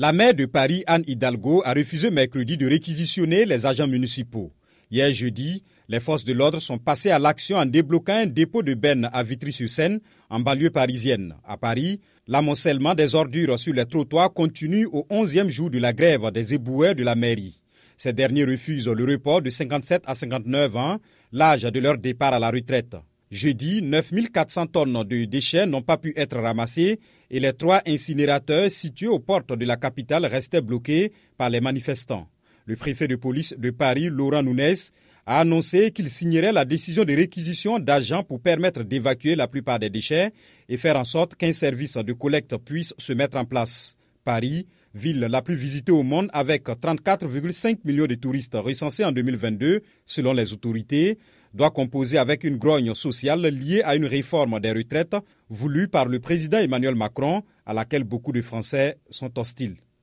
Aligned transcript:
La 0.00 0.12
maire 0.12 0.32
de 0.32 0.46
Paris, 0.46 0.84
Anne 0.86 1.02
Hidalgo, 1.08 1.60
a 1.64 1.74
refusé 1.74 2.12
mercredi 2.12 2.56
de 2.56 2.68
réquisitionner 2.68 3.44
les 3.44 3.66
agents 3.66 3.88
municipaux. 3.88 4.52
Hier 4.92 5.12
jeudi, 5.12 5.64
les 5.88 5.98
forces 5.98 6.22
de 6.22 6.32
l'ordre 6.32 6.60
sont 6.60 6.78
passées 6.78 7.10
à 7.10 7.18
l'action 7.18 7.56
en 7.56 7.66
débloquant 7.66 8.14
un 8.14 8.26
dépôt 8.26 8.62
de 8.62 8.74
bennes 8.74 9.10
à 9.12 9.24
Vitry-sur-Seine, 9.24 9.98
en 10.30 10.38
banlieue 10.38 10.70
parisienne. 10.70 11.34
À 11.44 11.56
Paris, 11.56 11.98
l'amoncellement 12.28 12.94
des 12.94 13.16
ordures 13.16 13.58
sur 13.58 13.74
les 13.74 13.86
trottoirs 13.86 14.32
continue 14.32 14.86
au 14.86 15.04
11e 15.10 15.48
jour 15.48 15.68
de 15.68 15.80
la 15.80 15.92
grève 15.92 16.30
des 16.30 16.54
éboueurs 16.54 16.94
de 16.94 17.02
la 17.02 17.16
mairie. 17.16 17.60
Ces 17.96 18.12
derniers 18.12 18.44
refusent 18.44 18.86
le 18.86 19.04
report 19.04 19.42
de 19.42 19.50
57 19.50 20.04
à 20.06 20.14
59 20.14 20.76
ans, 20.76 20.98
l'âge 21.32 21.62
de 21.64 21.80
leur 21.80 21.98
départ 21.98 22.34
à 22.34 22.38
la 22.38 22.52
retraite. 22.52 22.94
Jeudi, 23.30 23.82
9400 23.82 24.66
tonnes 24.68 25.04
de 25.04 25.24
déchets 25.24 25.66
n'ont 25.66 25.82
pas 25.82 25.98
pu 25.98 26.14
être 26.16 26.38
ramassés 26.38 26.98
et 27.30 27.40
les 27.40 27.52
trois 27.52 27.82
incinérateurs 27.86 28.70
situés 28.70 29.08
aux 29.08 29.18
portes 29.18 29.52
de 29.52 29.64
la 29.66 29.76
capitale 29.76 30.24
restaient 30.24 30.62
bloqués 30.62 31.12
par 31.36 31.50
les 31.50 31.60
manifestants. 31.60 32.26
Le 32.64 32.76
préfet 32.76 33.06
de 33.06 33.16
police 33.16 33.54
de 33.58 33.70
Paris, 33.70 34.08
Laurent 34.10 34.42
Nunez, 34.42 34.74
a 35.26 35.40
annoncé 35.40 35.90
qu'il 35.90 36.08
signerait 36.08 36.52
la 36.52 36.64
décision 36.64 37.04
de 37.04 37.14
réquisition 37.14 37.78
d'agents 37.78 38.22
pour 38.22 38.40
permettre 38.40 38.82
d'évacuer 38.82 39.36
la 39.36 39.46
plupart 39.46 39.78
des 39.78 39.90
déchets 39.90 40.32
et 40.70 40.78
faire 40.78 40.96
en 40.96 41.04
sorte 41.04 41.34
qu'un 41.34 41.52
service 41.52 41.98
de 41.98 42.12
collecte 42.14 42.56
puisse 42.56 42.94
se 42.96 43.12
mettre 43.12 43.36
en 43.36 43.44
place. 43.44 43.94
Paris, 44.24 44.66
ville 44.94 45.20
la 45.20 45.42
plus 45.42 45.54
visitée 45.56 45.92
au 45.92 46.02
monde 46.02 46.28
avec 46.32 46.66
34,5 46.66 47.78
millions 47.84 48.06
de 48.06 48.14
touristes 48.14 48.56
recensés 48.56 49.04
en 49.04 49.12
2022 49.12 49.82
selon 50.06 50.32
les 50.32 50.52
autorités, 50.52 51.18
doit 51.54 51.70
composer 51.70 52.18
avec 52.18 52.44
une 52.44 52.56
grogne 52.58 52.94
sociale 52.94 53.42
liée 53.46 53.82
à 53.82 53.96
une 53.96 54.04
réforme 54.06 54.60
des 54.60 54.72
retraites 54.72 55.16
voulue 55.48 55.88
par 55.88 56.06
le 56.06 56.20
président 56.20 56.58
Emmanuel 56.58 56.94
Macron 56.94 57.42
à 57.66 57.72
laquelle 57.72 58.04
beaucoup 58.04 58.32
de 58.32 58.42
Français 58.42 58.98
sont 59.10 59.38
hostiles. 59.38 59.76